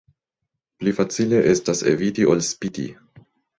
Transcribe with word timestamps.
Pli 0.83 0.93
facile 1.01 1.43
estas 1.53 1.85
eviti 1.93 2.27
ol 2.35 2.43
spiti. 2.51 2.91